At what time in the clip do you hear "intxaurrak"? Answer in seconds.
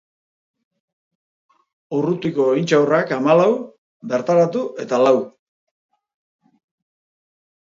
2.61-3.13